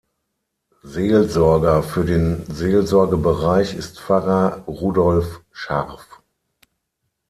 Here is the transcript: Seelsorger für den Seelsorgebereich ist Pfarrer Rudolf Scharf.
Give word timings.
Seelsorger 0.81 1.83
für 1.83 2.03
den 2.03 2.43
Seelsorgebereich 2.51 3.75
ist 3.75 3.99
Pfarrer 3.99 4.63
Rudolf 4.65 5.41
Scharf. 5.51 6.23